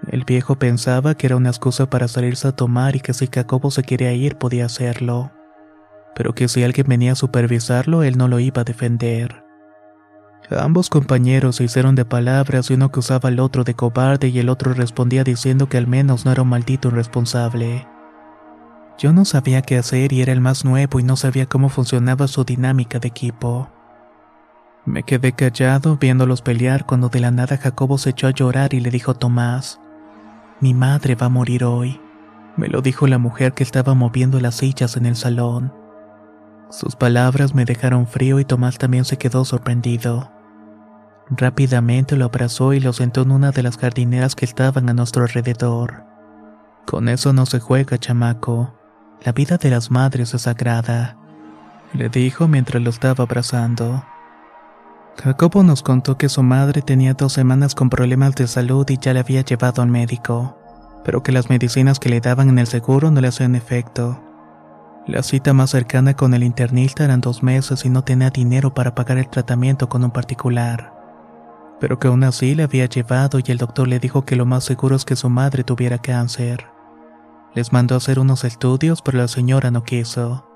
El 0.07 0.25
viejo 0.25 0.57
pensaba 0.57 1.14
que 1.14 1.26
era 1.26 1.37
una 1.37 1.49
excusa 1.49 1.88
para 1.88 2.09
salirse 2.09 2.49
a 2.49 2.52
tomar 2.52 2.95
y 2.97 3.00
que 3.00 3.14
si 3.14 3.29
Jacobo 3.33 3.71
se 3.71 3.83
quería 3.83 4.12
ir 4.12 4.37
podía 4.37 4.67
hacerlo, 4.67 5.31
pero 6.14 6.35
que 6.35 6.49
si 6.49 6.62
alguien 6.62 6.87
venía 6.88 7.12
a 7.12 7.17
supervisarlo 7.17 8.02
él 8.02 8.19
no 8.19 8.29
lo 8.29 8.38
iba 8.38 8.62
a 8.62 8.64
defender. 8.64 9.45
Ambos 10.50 10.90
compañeros 10.90 11.57
se 11.57 11.64
hicieron 11.64 11.95
de 11.95 12.05
palabras 12.05 12.71
y 12.71 12.75
uno 12.75 12.87
acusaba 12.87 13.29
al 13.29 13.38
otro 13.40 13.62
de 13.62 13.75
cobarde 13.75 14.29
y 14.29 14.38
el 14.40 14.49
otro 14.49 14.75
respondía 14.75 15.23
diciendo 15.23 15.69
que 15.69 15.79
al 15.79 15.87
menos 15.87 16.25
no 16.25 16.33
era 16.33 16.43
un 16.43 16.49
maldito 16.49 16.88
irresponsable. 16.88 17.87
Yo 18.99 19.12
no 19.12 19.25
sabía 19.25 19.62
qué 19.62 19.79
hacer 19.79 20.12
y 20.12 20.23
era 20.23 20.33
el 20.33 20.40
más 20.40 20.64
nuevo 20.64 20.99
y 20.99 21.02
no 21.02 21.17
sabía 21.17 21.47
cómo 21.47 21.69
funcionaba 21.69 22.26
su 22.26 22.45
dinámica 22.45 22.99
de 22.99 23.09
equipo. 23.09 23.71
Me 24.87 25.02
quedé 25.02 25.32
callado 25.32 25.99
viéndolos 25.99 26.40
pelear 26.40 26.87
cuando 26.87 27.08
de 27.08 27.20
la 27.20 27.30
nada 27.30 27.58
Jacobo 27.58 27.99
se 27.99 28.10
echó 28.10 28.26
a 28.26 28.30
llorar 28.30 28.72
y 28.72 28.80
le 28.80 28.90
dijo 28.90 29.14
Tomás, 29.14 29.80
Mi 30.60 30.72
madre 30.72 31.14
va 31.14 31.26
a 31.26 31.30
morir 31.30 31.64
hoy. 31.64 32.00
Me 32.56 32.68
lo 32.68 32.80
dijo 32.80 33.06
la 33.06 33.18
mujer 33.18 33.52
que 33.52 33.62
estaba 33.62 33.94
moviendo 33.94 34.40
las 34.40 34.56
sillas 34.56 34.96
en 34.96 35.06
el 35.06 35.16
salón. 35.16 35.72
Sus 36.70 36.96
palabras 36.96 37.54
me 37.54 37.64
dejaron 37.64 38.06
frío 38.06 38.40
y 38.40 38.44
Tomás 38.44 38.78
también 38.78 39.04
se 39.04 39.18
quedó 39.18 39.44
sorprendido. 39.44 40.30
Rápidamente 41.28 42.16
lo 42.16 42.25
abrazó 42.25 42.72
y 42.72 42.80
lo 42.80 42.92
sentó 42.92 43.22
en 43.22 43.32
una 43.32 43.52
de 43.52 43.62
las 43.62 43.76
jardineras 43.76 44.34
que 44.34 44.44
estaban 44.44 44.88
a 44.88 44.94
nuestro 44.94 45.22
alrededor. 45.22 46.04
Con 46.87 47.08
eso 47.08 47.32
no 47.32 47.46
se 47.46 47.60
juega, 47.60 47.99
chamaco. 47.99 48.75
La 49.22 49.32
vida 49.32 49.58
de 49.58 49.70
las 49.70 49.90
madres 49.90 50.34
es 50.34 50.42
sagrada, 50.42 51.16
le 51.92 52.08
dijo 52.08 52.49
mientras 52.49 52.82
lo 52.82 52.90
estaba 52.90 53.25
abrazando. 53.25 54.02
Jacobo 55.17 55.62
nos 55.62 55.83
contó 55.83 56.17
que 56.17 56.29
su 56.29 56.43
madre 56.43 56.83
tenía 56.83 57.14
dos 57.14 57.35
semanas 57.35 57.75
con 57.75 57.90
problemas 57.90 58.35
de 58.35 58.47
salud 58.47 58.88
y 58.88 58.99
ya 58.99 59.12
le 59.12 59.21
había 59.21 59.43
llevado 59.43 59.83
al 59.83 59.88
médico, 59.88 60.57
pero 61.05 61.23
que 61.23 61.33
las 61.33 61.50
medicinas 61.50 61.99
que 61.99 62.09
le 62.09 62.21
daban 62.21 62.49
en 62.49 62.59
el 62.59 62.67
seguro 62.67 63.11
no 63.11 63.21
le 63.21 63.29
hacían 63.29 63.55
efecto. 63.55 64.23
La 65.07 65.23
cita 65.23 65.52
más 65.52 65.71
cercana 65.71 66.14
con 66.14 66.35
el 66.35 66.43
internista 66.43 67.05
eran 67.05 67.21
dos 67.21 67.43
meses 67.43 67.85
y 67.85 67.90
no 67.90 68.02
tenía 68.02 68.31
dinero 68.31 68.73
para 68.73 68.95
pagar 68.95 69.19
el 69.19 69.29
tratamiento 69.29 69.88
con 69.88 70.05
un 70.05 70.11
particular. 70.11 70.95
Pero 71.81 71.99
que 71.99 72.09
aún 72.09 72.25
así 72.25 72.55
le 72.55 72.62
había 72.62 72.87
llevado 72.87 73.38
y 73.38 73.50
el 73.50 73.59
doctor 73.59 73.88
le 73.88 73.99
dijo 73.99 74.25
que 74.25 74.37
lo 74.37 74.47
más 74.47 74.64
seguro 74.64 74.97
es 74.97 75.05
que 75.05 75.17
su 75.17 75.29
madre 75.29 75.64
tuviera 75.64 75.99
cáncer. 75.99 76.67
Les 77.55 77.73
mandó 77.73 77.95
a 77.95 77.99
hacer 77.99 78.19
unos 78.19 78.45
estudios, 78.45 79.02
pero 79.02 79.19
la 79.19 79.29
señora 79.29 79.71
no 79.71 79.83
quiso. 79.83 80.47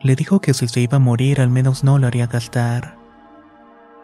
Le 0.00 0.16
dijo 0.16 0.40
que 0.40 0.54
si 0.54 0.66
se 0.68 0.80
iba 0.80 0.96
a 0.96 1.00
morir 1.00 1.40
al 1.40 1.50
menos 1.50 1.84
no 1.84 1.98
lo 1.98 2.06
haría 2.06 2.26
gastar. 2.26 3.01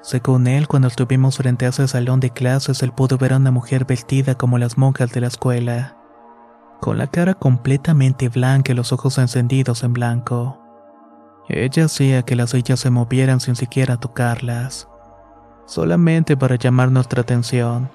Según 0.01 0.47
él, 0.47 0.69
cuando 0.69 0.89
estuvimos 0.89 1.37
frente 1.37 1.67
a 1.67 1.71
ese 1.71 1.89
salón 1.89 2.21
de 2.21 2.31
clases, 2.31 2.83
él 2.83 2.93
pudo 2.93 3.19
ver 3.19 3.33
a 3.33 3.37
una 3.37 3.51
mujer 3.51 3.85
vestida 3.85 4.37
como 4.37 4.59
las 4.59 4.79
monjas 4.79 5.13
de 5.13 5.21
la 5.21 5.27
escuela, 5.27 5.97
con 6.81 6.99
la 6.99 7.09
cara 7.09 7.35
completamente 7.35 8.29
blanca 8.29 8.73
y 8.73 8.75
los 8.75 8.93
ojos 8.93 9.19
encendidos 9.19 9.83
en 9.83 9.93
blanco. 9.93 10.59
Ella 11.49 11.87
hacía 11.87 12.23
que 12.23 12.37
las 12.37 12.51
sillas 12.51 12.81
se 12.81 12.91
movieran 12.91 13.41
sin 13.41 13.57
siquiera 13.57 13.97
tocarlas 13.97 14.89
solamente 15.69 16.37
para 16.37 16.57
llamar 16.57 16.91
nuestra 16.91 17.21
atención. 17.21 17.91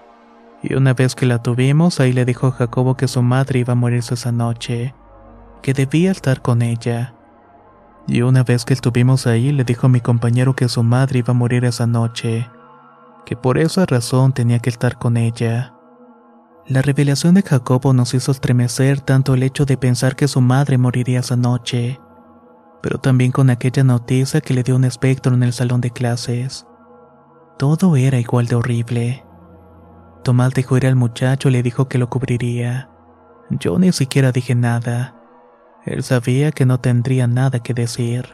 Y 0.62 0.76
una 0.76 0.94
vez 0.94 1.16
que 1.16 1.26
la 1.26 1.42
tuvimos, 1.42 2.00
ahí 2.00 2.14
le 2.14 2.24
dijo 2.24 2.48
a 2.48 2.52
Jacobo 2.52 2.96
que 2.96 3.10
su 3.10 3.22
madre 3.22 3.60
iba 3.60 3.74
a 3.74 3.76
morirse 3.76 4.14
esa 4.14 4.32
noche, 4.32 4.94
que 5.62 5.74
debía 5.74 6.12
estar 6.12 6.42
con 6.42 6.62
ella. 6.62 7.16
Y 8.08 8.22
una 8.22 8.44
vez 8.44 8.66
que 8.66 8.74
estuvimos 8.74 9.28
ahí, 9.28 9.52
le 9.52 9.64
dijo 9.64 9.88
a 9.88 9.90
mi 9.90 10.02
compañero 10.02 10.56
que 10.56 10.68
su 10.68 10.84
madre 10.84 11.20
iba 11.20 11.32
a 11.32 11.36
morir 11.36 11.64
esa 11.64 11.88
noche, 11.88 12.50
que 13.26 13.38
por 13.38 13.58
esa 13.58 13.86
razón 13.86 14.34
tenía 14.34 14.60
que 14.60 14.70
estar 14.70 14.98
con 14.98 15.16
ella. 15.16 15.74
La 16.68 16.82
revelación 16.82 17.36
de 17.36 17.42
Jacobo 17.42 17.94
nos 17.94 18.14
hizo 18.14 18.32
estremecer 18.32 19.02
tanto 19.02 19.34
el 19.34 19.44
hecho 19.44 19.66
de 19.66 19.78
pensar 19.78 20.16
que 20.16 20.28
su 20.28 20.42
madre 20.42 20.78
moriría 20.78 21.20
esa 21.20 21.36
noche, 21.36 22.00
pero 22.82 23.00
también 23.00 23.32
con 23.32 23.50
aquella 23.50 23.84
noticia 23.84 24.42
que 24.42 24.54
le 24.54 24.64
dio 24.64 24.76
un 24.76 24.84
espectro 24.84 25.34
en 25.34 25.44
el 25.44 25.54
salón 25.54 25.80
de 25.80 25.92
clases. 25.92 26.68
Todo 27.58 27.96
era 27.96 28.20
igual 28.20 28.48
de 28.48 28.56
horrible. 28.56 29.26
Tomás 30.24 30.54
dejó 30.54 30.78
ir 30.78 30.88
al 30.88 30.96
muchacho 30.96 31.50
y 31.50 31.52
le 31.52 31.64
dijo 31.64 31.88
que 31.88 31.98
lo 31.98 32.10
cubriría. 32.10 32.90
Yo 33.50 33.78
ni 33.78 33.92
siquiera 33.92 34.32
dije 34.32 34.56
nada. 34.56 35.16
Él 35.86 36.04
sabía 36.04 36.52
que 36.52 36.66
no 36.66 36.80
tendría 36.80 37.28
nada 37.28 37.60
que 37.60 37.74
decir. 37.74 38.30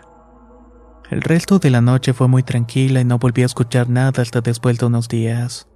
El 1.09 1.21
resto 1.21 1.57
de 1.57 1.71
la 1.71 1.81
noche 1.81 2.13
fue 2.13 2.27
muy 2.27 2.43
tranquila 2.43 3.01
y 3.01 3.05
no 3.05 3.17
volví 3.17 3.41
a 3.41 3.47
escuchar 3.47 3.89
nada 3.89 4.21
hasta 4.21 4.41
después 4.41 4.77
de 4.77 4.85
unos 4.85 5.07
días. 5.07 5.67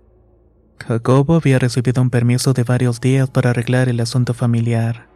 Jacobo 0.87 1.35
había 1.35 1.59
recibido 1.59 2.01
un 2.01 2.09
permiso 2.09 2.53
de 2.53 2.63
varios 2.63 3.01
días 3.01 3.29
para 3.29 3.51
arreglar 3.51 3.89
el 3.89 3.99
asunto 3.99 4.33
familiar. 4.33 5.07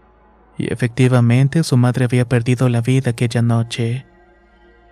Y 0.58 0.74
efectivamente 0.74 1.64
su 1.64 1.78
madre 1.78 2.06
había 2.06 2.28
perdido 2.28 2.68
la 2.70 2.82
vida 2.82 3.12
aquella 3.12 3.44
noche, 3.44 4.08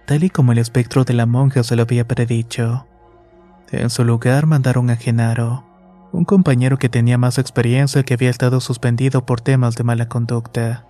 tal 0.05 0.23
y 0.23 0.29
como 0.29 0.51
el 0.51 0.59
espectro 0.59 1.03
de 1.03 1.15
la 1.15 1.25
monja 1.25 1.63
se 1.63 1.75
lo 1.75 1.83
había 1.83 2.07
predicho. 2.07 2.85
En 3.71 3.89
su 3.89 4.03
lugar 4.03 4.45
mandaron 4.45 4.91
a 4.91 4.95
Genaro, 4.95 5.65
un 6.11 6.23
compañero 6.23 6.77
que 6.77 6.89
tenía 6.89 7.17
más 7.17 7.39
experiencia 7.39 8.03
que 8.03 8.13
había 8.13 8.29
estado 8.29 8.61
suspendido 8.61 9.25
por 9.25 9.41
temas 9.41 9.75
de 9.75 9.83
mala 9.83 10.07
conducta. 10.07 10.85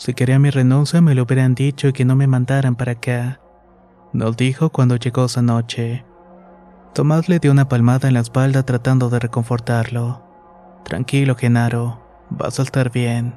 Si 0.00 0.14
quería 0.14 0.38
mi 0.38 0.48
renuncia 0.48 1.02
me 1.02 1.14
lo 1.14 1.24
hubieran 1.24 1.54
dicho 1.54 1.88
y 1.88 1.92
que 1.92 2.06
no 2.06 2.16
me 2.16 2.26
mandaran 2.26 2.74
para 2.74 2.92
acá, 2.92 3.38
nos 4.14 4.34
dijo 4.34 4.70
cuando 4.70 4.96
llegó 4.96 5.26
esa 5.26 5.42
noche. 5.42 6.06
Tomás 6.94 7.28
le 7.28 7.38
dio 7.38 7.52
una 7.52 7.68
palmada 7.68 8.08
en 8.08 8.14
la 8.14 8.20
espalda 8.20 8.62
tratando 8.62 9.10
de 9.10 9.18
reconfortarlo. 9.18 10.22
Tranquilo, 10.84 11.36
Genaro, 11.36 12.00
vas 12.30 12.58
a 12.58 12.62
estar 12.62 12.90
bien. 12.90 13.34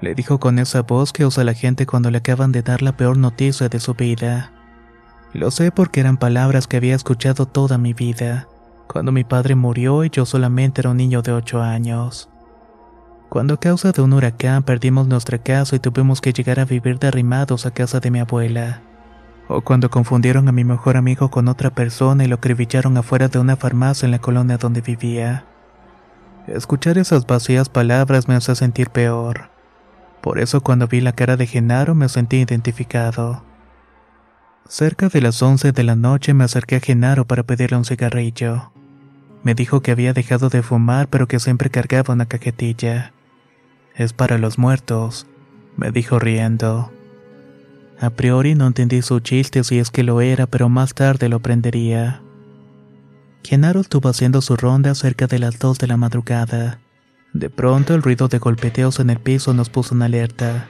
Le 0.00 0.14
dijo 0.14 0.40
con 0.40 0.58
esa 0.58 0.80
voz 0.80 1.12
que 1.12 1.26
usa 1.26 1.44
la 1.44 1.52
gente 1.52 1.84
cuando 1.84 2.10
le 2.10 2.16
acaban 2.16 2.50
de 2.50 2.62
dar 2.62 2.80
la 2.80 2.96
peor 2.96 3.18
noticia 3.18 3.68
de 3.68 3.78
su 3.78 3.92
vida. 3.92 4.52
Lo 5.34 5.50
sé 5.50 5.70
porque 5.70 6.00
eran 6.00 6.16
palabras 6.16 6.66
que 6.66 6.78
había 6.78 6.94
escuchado 6.94 7.44
toda 7.44 7.76
mi 7.76 7.92
vida, 7.92 8.48
cuando 8.88 9.12
mi 9.12 9.24
padre 9.24 9.54
murió 9.54 10.02
y 10.02 10.08
yo 10.08 10.24
solamente 10.24 10.80
era 10.80 10.92
un 10.92 10.96
niño 10.96 11.20
de 11.20 11.32
8 11.32 11.60
años. 11.60 12.30
Cuando 13.34 13.54
a 13.54 13.56
causa 13.58 13.90
de 13.90 14.00
un 14.00 14.12
huracán 14.12 14.62
perdimos 14.62 15.08
nuestra 15.08 15.38
casa 15.38 15.74
y 15.74 15.80
tuvimos 15.80 16.20
que 16.20 16.32
llegar 16.32 16.60
a 16.60 16.64
vivir 16.64 17.00
derrimados 17.00 17.66
a 17.66 17.72
casa 17.72 17.98
de 17.98 18.12
mi 18.12 18.20
abuela. 18.20 18.80
O 19.48 19.60
cuando 19.60 19.90
confundieron 19.90 20.46
a 20.46 20.52
mi 20.52 20.62
mejor 20.62 20.96
amigo 20.96 21.32
con 21.32 21.48
otra 21.48 21.70
persona 21.70 22.22
y 22.22 22.28
lo 22.28 22.36
acribillaron 22.36 22.96
afuera 22.96 23.26
de 23.26 23.40
una 23.40 23.56
farmacia 23.56 24.06
en 24.06 24.12
la 24.12 24.20
colonia 24.20 24.56
donde 24.56 24.82
vivía. 24.82 25.46
Escuchar 26.46 26.96
esas 26.96 27.26
vacías 27.26 27.68
palabras 27.68 28.28
me 28.28 28.36
hace 28.36 28.54
sentir 28.54 28.90
peor. 28.90 29.50
Por 30.20 30.38
eso 30.38 30.60
cuando 30.60 30.86
vi 30.86 31.00
la 31.00 31.10
cara 31.10 31.36
de 31.36 31.48
Genaro 31.48 31.96
me 31.96 32.08
sentí 32.08 32.36
identificado. 32.36 33.42
Cerca 34.68 35.08
de 35.08 35.20
las 35.20 35.42
11 35.42 35.72
de 35.72 35.82
la 35.82 35.96
noche 35.96 36.34
me 36.34 36.44
acerqué 36.44 36.76
a 36.76 36.80
Genaro 36.80 37.24
para 37.24 37.42
pedirle 37.42 37.78
un 37.78 37.84
cigarrillo. 37.84 38.70
Me 39.42 39.56
dijo 39.56 39.80
que 39.80 39.90
había 39.90 40.12
dejado 40.12 40.50
de 40.50 40.62
fumar 40.62 41.08
pero 41.08 41.26
que 41.26 41.40
siempre 41.40 41.68
cargaba 41.68 42.14
una 42.14 42.26
cajetilla. 42.26 43.10
Es 43.94 44.12
para 44.12 44.38
los 44.38 44.58
muertos, 44.58 45.26
me 45.76 45.92
dijo 45.92 46.18
riendo. 46.18 46.90
A 48.00 48.10
priori 48.10 48.56
no 48.56 48.66
entendí 48.66 49.02
su 49.02 49.20
chiste 49.20 49.62
si 49.62 49.78
es 49.78 49.90
que 49.90 50.02
lo 50.02 50.20
era, 50.20 50.46
pero 50.46 50.68
más 50.68 50.94
tarde 50.94 51.28
lo 51.28 51.36
aprendería. 51.36 52.20
Genaro 53.44 53.80
estuvo 53.80 54.08
haciendo 54.08 54.40
su 54.42 54.56
ronda 54.56 54.94
cerca 54.96 55.28
de 55.28 55.38
las 55.38 55.60
2 55.60 55.78
de 55.78 55.86
la 55.86 55.96
madrugada. 55.96 56.80
De 57.32 57.50
pronto 57.50 57.94
el 57.94 58.02
ruido 58.02 58.26
de 58.26 58.38
golpeteos 58.38 58.98
en 58.98 59.10
el 59.10 59.20
piso 59.20 59.54
nos 59.54 59.70
puso 59.70 59.94
en 59.94 60.02
alerta. 60.02 60.68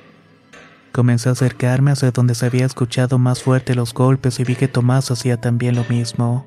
Comencé 0.93 1.31
a 1.31 1.33
acercarme 1.33 1.93
hacia 1.93 2.11
donde 2.11 2.35
se 2.35 2.47
había 2.47 2.67
escuchado 2.67 3.19
más 3.19 3.43
fuerte 3.43 3.75
los 3.75 3.95
golpes 3.95 4.39
y 4.39 4.45
vi 4.45 4.55
que 4.55 4.69
Tomás 4.69 5.11
hacía 5.11 5.41
también 5.41 5.77
lo 5.77 5.85
mismo. 5.89 6.47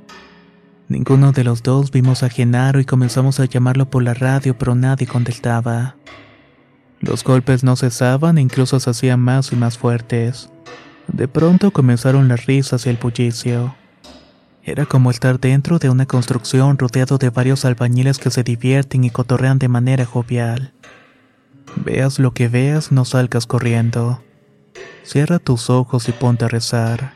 Ninguno 0.90 1.32
de 1.32 1.44
los 1.44 1.64
dos 1.64 1.92
vimos 1.92 2.24
a 2.24 2.30
Genaro 2.30 2.80
y 2.80 2.86
comenzamos 2.86 3.40
a 3.40 3.46
llamarlo 3.46 3.90
por 3.90 4.04
la 4.04 4.14
radio, 4.14 4.58
pero 4.58 4.76
nadie 4.76 5.08
contestaba. 5.08 5.96
Los 7.00 7.24
golpes 7.24 7.64
no 7.64 7.76
cesaban 7.76 8.38
e 8.38 8.42
incluso 8.42 8.80
se 8.80 8.90
hacían 8.90 9.20
más 9.20 9.52
y 9.52 9.56
más 9.56 9.78
fuertes. 9.78 10.50
De 11.08 11.28
pronto 11.28 11.72
comenzaron 11.72 12.28
las 12.28 12.46
risas 12.46 12.86
y 12.86 12.90
el 12.90 12.98
bullicio. 12.98 13.76
Era 14.64 14.86
como 14.86 15.12
estar 15.12 15.40
dentro 15.40 15.80
de 15.80 15.90
una 15.90 16.06
construcción 16.06 16.78
rodeado 16.78 17.18
de 17.18 17.30
varios 17.30 17.64
albañiles 17.64 18.18
que 18.18 18.32
se 18.32 18.44
divierten 18.44 19.06
y 19.06 19.10
cotorrean 19.10 19.60
de 19.60 19.70
manera 19.70 20.06
jovial. 20.06 20.74
Veas 21.76 22.20
lo 22.20 22.34
que 22.34 22.50
veas, 22.50 22.92
no 22.92 23.06
salgas 23.06 23.46
corriendo. 23.46 24.22
Cierra 25.04 25.40
tus 25.40 25.70
ojos 25.70 26.10
y 26.10 26.12
ponte 26.12 26.46
a 26.46 26.50
rezar. 26.50 27.14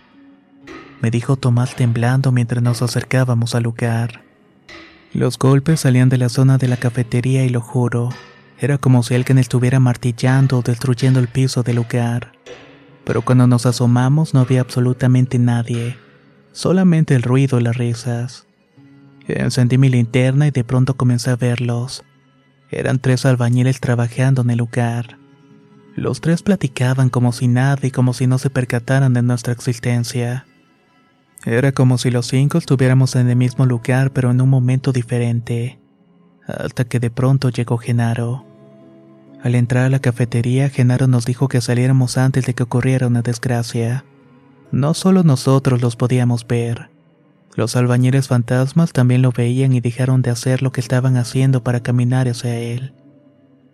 Me 1.01 1.11
dijo 1.11 1.35
Tomás 1.35 1.75
temblando 1.75 2.31
mientras 2.31 2.63
nos 2.63 2.81
acercábamos 2.81 3.55
al 3.55 3.63
lugar. 3.63 4.23
Los 5.13 5.37
golpes 5.37 5.81
salían 5.81 6.07
de 6.07 6.17
la 6.17 6.29
zona 6.29 6.57
de 6.57 6.69
la 6.69 6.77
cafetería 6.77 7.43
y 7.43 7.49
lo 7.49 7.59
juro, 7.59 8.09
era 8.61 8.77
como 8.77 9.03
si 9.03 9.15
alguien 9.15 9.37
estuviera 9.37 9.81
martillando 9.81 10.59
o 10.59 10.61
destruyendo 10.61 11.19
el 11.19 11.27
piso 11.27 11.63
del 11.63 11.75
lugar. 11.75 12.31
Pero 13.03 13.21
cuando 13.23 13.47
nos 13.47 13.65
asomamos 13.65 14.33
no 14.33 14.39
había 14.39 14.61
absolutamente 14.61 15.37
nadie 15.37 15.97
solamente 16.51 17.15
el 17.15 17.23
ruido 17.23 17.59
y 17.59 17.63
las 17.63 17.77
risas. 17.77 18.47
Encendí 19.27 19.77
mi 19.77 19.89
linterna 19.89 20.47
y 20.47 20.51
de 20.51 20.63
pronto 20.63 20.95
comencé 20.95 21.31
a 21.31 21.35
verlos. 21.35 22.03
Eran 22.69 22.99
tres 22.99 23.25
albañiles 23.25 23.79
trabajando 23.79 24.41
en 24.41 24.49
el 24.49 24.57
lugar. 24.57 25.17
Los 25.95 26.21
tres 26.21 26.41
platicaban 26.41 27.09
como 27.09 27.31
si 27.31 27.47
nada 27.47 27.79
y 27.85 27.91
como 27.91 28.13
si 28.13 28.27
no 28.27 28.37
se 28.37 28.49
percataran 28.49 29.13
de 29.13 29.21
nuestra 29.21 29.53
existencia. 29.53 30.45
Era 31.45 31.71
como 31.71 31.97
si 31.97 32.11
los 32.11 32.27
cinco 32.27 32.57
estuviéramos 32.57 33.15
en 33.15 33.29
el 33.29 33.35
mismo 33.35 33.65
lugar 33.65 34.11
pero 34.11 34.31
en 34.31 34.41
un 34.41 34.49
momento 34.49 34.91
diferente. 34.91 35.79
Hasta 36.47 36.85
que 36.85 36.99
de 36.99 37.09
pronto 37.09 37.49
llegó 37.49 37.77
Genaro. 37.77 38.45
Al 39.43 39.55
entrar 39.55 39.85
a 39.85 39.89
la 39.89 39.99
cafetería, 39.99 40.69
Genaro 40.69 41.07
nos 41.07 41.25
dijo 41.25 41.47
que 41.47 41.61
saliéramos 41.61 42.17
antes 42.17 42.45
de 42.45 42.53
que 42.53 42.63
ocurriera 42.63 43.07
una 43.07 43.23
desgracia. 43.23 44.05
No 44.71 44.93
solo 44.93 45.23
nosotros 45.23 45.81
los 45.81 45.95
podíamos 45.95 46.45
ver. 46.45 46.89
Los 47.55 47.75
albañiles 47.75 48.27
fantasmas 48.27 48.93
también 48.93 49.21
lo 49.21 49.31
veían 49.31 49.73
y 49.73 49.81
dejaron 49.81 50.21
de 50.21 50.29
hacer 50.29 50.61
lo 50.61 50.71
que 50.71 50.79
estaban 50.79 51.17
haciendo 51.17 51.63
para 51.63 51.81
caminar 51.81 52.27
hacia 52.27 52.57
él. 52.57 52.93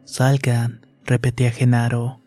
Salgan, 0.06 0.86
repetía 1.06 1.52
Genaro, 1.52 2.22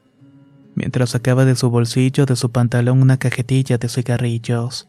mientras 0.75 1.11
sacaba 1.11 1.45
de 1.45 1.57
su 1.57 1.71
bolsillo 1.71 2.27
de 2.27 2.37
su 2.37 2.53
pantalón 2.53 3.01
una 3.01 3.17
cajetilla 3.17 3.79
de 3.79 3.89
cigarrillos. 3.89 4.89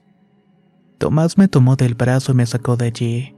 Tomás 0.98 1.38
me 1.38 1.48
tomó 1.48 1.78
del 1.78 1.96
brazo 1.96 2.34
y 2.34 2.36
me 2.36 2.46
sacó 2.46 2.76
de 2.76 2.88
allí. 2.88 3.36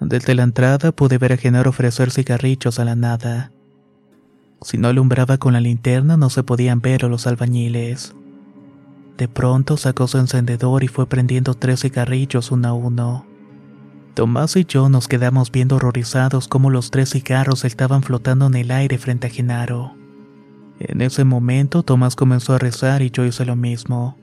Desde 0.00 0.34
la 0.34 0.44
entrada 0.44 0.92
pude 0.92 1.18
ver 1.18 1.32
a 1.32 1.36
Genaro 1.36 1.70
ofrecer 1.70 2.12
cigarrillos 2.12 2.78
a 2.78 2.84
la 2.84 2.94
nada. 2.94 3.52
Si 4.62 4.76
no 4.76 4.88
alumbraba 4.88 5.38
con 5.38 5.52
la 5.52 5.60
linterna 5.60 6.16
no 6.16 6.30
se 6.30 6.42
podían 6.42 6.80
ver 6.80 7.04
los 7.04 7.26
albañiles. 7.26 8.14
De 9.16 9.28
pronto 9.28 9.76
sacó 9.76 10.06
su 10.06 10.18
encendedor 10.18 10.84
y 10.84 10.88
fue 10.88 11.08
prendiendo 11.08 11.54
tres 11.54 11.80
cigarrillos 11.80 12.50
uno 12.50 12.68
a 12.68 12.72
uno. 12.72 13.26
Tomás 14.14 14.56
y 14.56 14.64
yo 14.64 14.88
nos 14.88 15.06
quedamos 15.06 15.52
viendo 15.52 15.76
horrorizados 15.76 16.48
cómo 16.48 16.70
los 16.70 16.90
tres 16.90 17.10
cigarros 17.10 17.64
estaban 17.64 18.02
flotando 18.02 18.46
en 18.46 18.54
el 18.56 18.70
aire 18.70 18.98
frente 18.98 19.28
a 19.28 19.30
Genaro. 19.30 19.94
En 20.80 21.00
ese 21.00 21.24
momento 21.24 21.82
Tomás 21.82 22.16
comenzó 22.16 22.54
a 22.54 22.58
rezar 22.58 23.02
y 23.02 23.10
yo 23.10 23.24
hice 23.24 23.44
lo 23.44 23.56
mismo. 23.56 24.16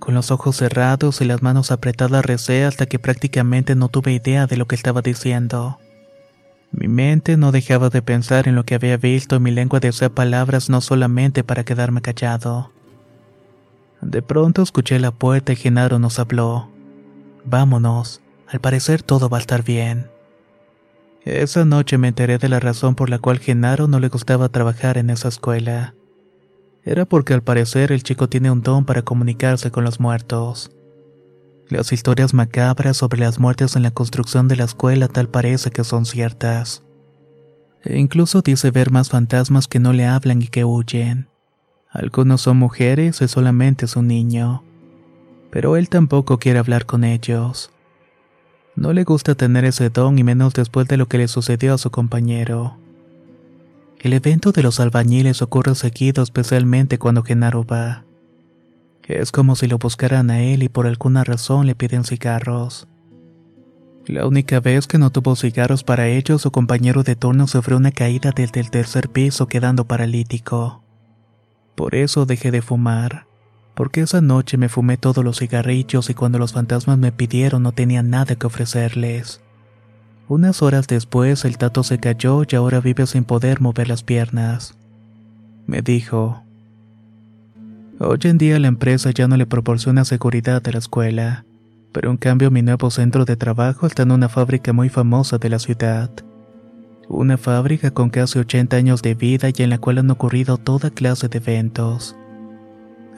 Con 0.00 0.14
los 0.14 0.30
ojos 0.30 0.56
cerrados 0.56 1.20
y 1.20 1.24
las 1.24 1.42
manos 1.42 1.70
apretadas 1.70 2.24
recé 2.24 2.64
hasta 2.64 2.86
que 2.86 2.98
prácticamente 2.98 3.74
no 3.74 3.88
tuve 3.88 4.12
idea 4.12 4.46
de 4.46 4.56
lo 4.56 4.66
que 4.66 4.74
estaba 4.74 5.02
diciendo. 5.02 5.78
Mi 6.72 6.88
mente 6.88 7.36
no 7.36 7.52
dejaba 7.52 7.90
de 7.90 8.00
pensar 8.00 8.46
en 8.46 8.54
lo 8.54 8.64
que 8.64 8.74
había 8.76 8.96
visto 8.96 9.36
y 9.36 9.40
mi 9.40 9.50
lengua 9.50 9.80
decía 9.80 10.08
palabras 10.08 10.70
no 10.70 10.80
solamente 10.80 11.42
para 11.42 11.64
quedarme 11.64 12.00
callado. 12.00 12.70
De 14.00 14.22
pronto 14.22 14.62
escuché 14.62 14.98
la 14.98 15.10
puerta 15.10 15.52
y 15.52 15.56
Genaro 15.56 15.98
nos 15.98 16.18
habló. 16.18 16.70
Vámonos, 17.44 18.22
al 18.46 18.60
parecer 18.60 19.02
todo 19.02 19.28
va 19.28 19.38
a 19.38 19.40
estar 19.40 19.64
bien. 19.64 20.08
Esa 21.24 21.64
noche 21.64 21.98
me 21.98 22.08
enteré 22.08 22.38
de 22.38 22.48
la 22.48 22.60
razón 22.60 22.94
por 22.94 23.10
la 23.10 23.18
cual 23.18 23.40
Genaro 23.40 23.88
no 23.88 24.00
le 24.00 24.08
gustaba 24.08 24.48
trabajar 24.48 24.96
en 24.96 25.10
esa 25.10 25.28
escuela. 25.28 25.94
Era 26.82 27.04
porque 27.04 27.34
al 27.34 27.42
parecer 27.42 27.92
el 27.92 28.02
chico 28.02 28.28
tiene 28.28 28.50
un 28.50 28.62
don 28.62 28.86
para 28.86 29.02
comunicarse 29.02 29.70
con 29.70 29.84
los 29.84 30.00
muertos. 30.00 30.70
Las 31.70 31.92
historias 31.92 32.34
macabras 32.34 32.96
sobre 32.96 33.20
las 33.20 33.38
muertes 33.38 33.76
en 33.76 33.84
la 33.84 33.92
construcción 33.92 34.48
de 34.48 34.56
la 34.56 34.64
escuela 34.64 35.06
tal 35.06 35.28
parece 35.28 35.70
que 35.70 35.84
son 35.84 36.04
ciertas. 36.04 36.82
E 37.84 37.96
incluso 37.96 38.42
dice 38.42 38.72
ver 38.72 38.90
más 38.90 39.08
fantasmas 39.08 39.68
que 39.68 39.78
no 39.78 39.92
le 39.92 40.04
hablan 40.04 40.42
y 40.42 40.48
que 40.48 40.64
huyen. 40.64 41.28
Algunos 41.88 42.40
son 42.40 42.56
mujeres 42.56 43.22
y 43.22 43.28
solamente 43.28 43.84
es 43.84 43.94
un 43.94 44.08
niño. 44.08 44.64
Pero 45.52 45.76
él 45.76 45.88
tampoco 45.88 46.38
quiere 46.38 46.58
hablar 46.58 46.86
con 46.86 47.04
ellos. 47.04 47.70
No 48.74 48.92
le 48.92 49.04
gusta 49.04 49.36
tener 49.36 49.64
ese 49.64 49.90
don 49.90 50.18
y 50.18 50.24
menos 50.24 50.54
después 50.54 50.88
de 50.88 50.96
lo 50.96 51.06
que 51.06 51.18
le 51.18 51.28
sucedió 51.28 51.74
a 51.74 51.78
su 51.78 51.92
compañero. 51.92 52.78
El 54.00 54.12
evento 54.12 54.50
de 54.50 54.64
los 54.64 54.80
albañiles 54.80 55.40
ocurre 55.40 55.76
seguido 55.76 56.24
especialmente 56.24 56.98
cuando 56.98 57.22
Genaro 57.22 57.64
va. 57.64 58.02
Es 59.10 59.32
como 59.32 59.56
si 59.56 59.66
lo 59.66 59.78
buscaran 59.78 60.30
a 60.30 60.40
él 60.40 60.62
y 60.62 60.68
por 60.68 60.86
alguna 60.86 61.24
razón 61.24 61.66
le 61.66 61.74
piden 61.74 62.04
cigarros. 62.04 62.86
La 64.06 64.24
única 64.24 64.60
vez 64.60 64.86
que 64.86 64.98
no 64.98 65.10
tuvo 65.10 65.34
cigarros 65.34 65.82
para 65.82 66.06
ellos, 66.06 66.42
su 66.42 66.52
compañero 66.52 67.02
de 67.02 67.16
turno 67.16 67.48
sufrió 67.48 67.76
una 67.76 67.90
caída 67.90 68.30
desde 68.30 68.60
el 68.60 68.70
tercer 68.70 69.08
piso 69.08 69.48
quedando 69.48 69.84
paralítico. 69.84 70.84
Por 71.74 71.96
eso 71.96 72.24
dejé 72.24 72.52
de 72.52 72.62
fumar, 72.62 73.26
porque 73.74 74.02
esa 74.02 74.20
noche 74.20 74.56
me 74.56 74.68
fumé 74.68 74.96
todos 74.96 75.24
los 75.24 75.40
cigarrillos 75.40 76.08
y 76.08 76.14
cuando 76.14 76.38
los 76.38 76.52
fantasmas 76.52 76.96
me 76.96 77.10
pidieron 77.10 77.64
no 77.64 77.72
tenía 77.72 78.04
nada 78.04 78.36
que 78.36 78.46
ofrecerles. 78.46 79.40
Unas 80.28 80.62
horas 80.62 80.86
después 80.86 81.44
el 81.44 81.58
tato 81.58 81.82
se 81.82 81.98
cayó 81.98 82.44
y 82.48 82.54
ahora 82.54 82.80
vive 82.80 83.08
sin 83.08 83.24
poder 83.24 83.60
mover 83.60 83.88
las 83.88 84.04
piernas. 84.04 84.76
Me 85.66 85.82
dijo, 85.82 86.44
Hoy 88.02 88.18
en 88.22 88.38
día 88.38 88.58
la 88.58 88.68
empresa 88.68 89.10
ya 89.10 89.28
no 89.28 89.36
le 89.36 89.44
proporciona 89.44 90.06
seguridad 90.06 90.66
a 90.66 90.72
la 90.72 90.78
escuela, 90.78 91.44
pero 91.92 92.10
en 92.10 92.16
cambio 92.16 92.50
mi 92.50 92.62
nuevo 92.62 92.90
centro 92.90 93.26
de 93.26 93.36
trabajo 93.36 93.86
está 93.86 94.04
en 94.04 94.12
una 94.12 94.30
fábrica 94.30 94.72
muy 94.72 94.88
famosa 94.88 95.36
de 95.36 95.50
la 95.50 95.58
ciudad. 95.58 96.10
Una 97.10 97.36
fábrica 97.36 97.90
con 97.90 98.08
casi 98.08 98.38
80 98.38 98.74
años 98.74 99.02
de 99.02 99.14
vida 99.14 99.50
y 99.54 99.62
en 99.62 99.68
la 99.68 99.76
cual 99.76 99.98
han 99.98 100.10
ocurrido 100.10 100.56
toda 100.56 100.88
clase 100.88 101.28
de 101.28 101.36
eventos. 101.36 102.16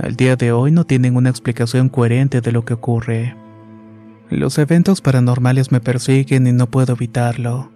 Al 0.01 0.17
día 0.17 0.35
de 0.35 0.51
hoy 0.51 0.73
no 0.73 0.85
tienen 0.85 1.15
una 1.15 1.31
explicación 1.31 1.89
coherente 1.89 2.41
de 2.41 2.51
lo 2.51 2.65
que 2.65 2.75
ocurre. 2.75 3.37
Los 4.31 4.59
eventos 4.59 5.01
paranormales 5.01 5.71
me 5.71 5.79
persiguen 5.79 6.49
y 6.49 6.53
no 6.53 6.67
puedo 6.67 6.95
evitarlo. 6.95 7.71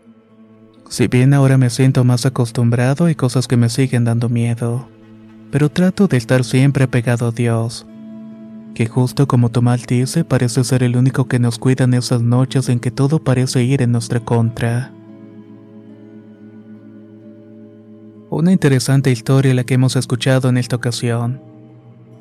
Si 0.88 1.06
bien 1.06 1.34
ahora 1.34 1.56
me 1.56 1.70
siento 1.70 2.02
más 2.02 2.26
acostumbrado, 2.26 3.04
hay 3.04 3.14
cosas 3.14 3.46
que 3.46 3.56
me 3.56 3.68
siguen 3.68 4.04
dando 4.04 4.28
miedo, 4.28 4.88
pero 5.50 5.70
trato 5.70 6.08
de 6.08 6.16
estar 6.16 6.44
siempre 6.44 6.88
pegado 6.88 7.28
a 7.28 7.30
Dios, 7.30 7.86
que 8.74 8.86
justo 8.86 9.26
como 9.26 9.50
Tomás 9.50 9.86
dice, 9.86 10.24
parece 10.24 10.62
ser 10.62 10.82
el 10.82 10.96
único 10.96 11.26
que 11.28 11.38
nos 11.38 11.58
cuida 11.58 11.84
en 11.84 11.94
esas 11.94 12.20
noches 12.20 12.68
en 12.68 12.78
que 12.78 12.90
todo 12.90 13.24
parece 13.24 13.62
ir 13.62 13.80
en 13.80 13.92
nuestra 13.92 14.20
contra. 14.20 14.92
Una 18.28 18.52
interesante 18.52 19.10
historia 19.10 19.54
la 19.54 19.64
que 19.64 19.74
hemos 19.74 19.96
escuchado 19.96 20.50
en 20.50 20.58
esta 20.58 20.76
ocasión. 20.76 21.40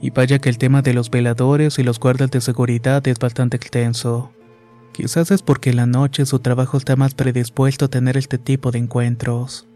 Y 0.01 0.11
vaya 0.11 0.39
que 0.39 0.47
el 0.47 0.57
tema 0.57 0.81
de 0.81 0.93
los 0.93 1.09
veladores 1.09 1.77
y 1.77 1.83
los 1.83 1.99
guardas 1.99 2.31
de 2.31 2.39
seguridad 2.39 3.05
es 3.07 3.19
bastante 3.19 3.57
extenso. 3.57 4.31
Quizás 4.93 5.31
es 5.31 5.41
porque 5.41 5.71
en 5.71 5.75
la 5.75 5.87
noche 5.87 6.25
su 6.25 6.39
trabajo 6.39 6.77
está 6.77 6.95
más 6.95 7.15
predispuesto 7.15 7.85
a 7.85 7.87
tener 7.89 8.15
este 8.15 8.37
tipo 8.37 8.71
de 8.71 8.79
encuentros. 8.79 9.67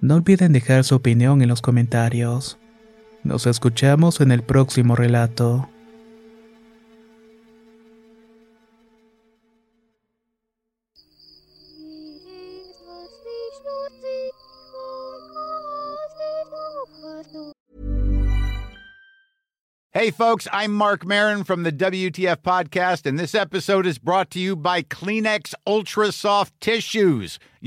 No 0.00 0.14
olviden 0.14 0.52
dejar 0.52 0.84
su 0.84 0.94
opinión 0.94 1.42
en 1.42 1.48
los 1.48 1.60
comentarios. 1.60 2.56
Nos 3.24 3.48
escuchamos 3.48 4.20
en 4.20 4.30
el 4.30 4.44
próximo 4.44 4.94
relato. 4.94 5.68
Hey, 19.90 20.12
folks, 20.12 20.46
I'm 20.52 20.72
Mark 20.72 21.04
Marin 21.04 21.42
from 21.42 21.64
the 21.64 21.72
WTF 21.72 22.36
Podcast, 22.36 23.04
and 23.04 23.18
this 23.18 23.34
episode 23.34 23.84
is 23.84 23.98
brought 23.98 24.30
to 24.30 24.38
you 24.38 24.54
by 24.54 24.82
Kleenex 24.82 25.54
Ultra 25.66 26.12
Soft 26.12 26.54
Tissues 26.60 27.40